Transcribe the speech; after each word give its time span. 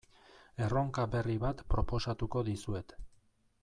Erronka 0.67 1.05
berri 1.17 1.37
bat 1.45 1.63
proposatuko 1.75 2.45
dizuet. 2.53 3.01